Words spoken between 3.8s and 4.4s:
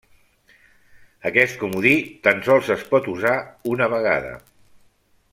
vegada.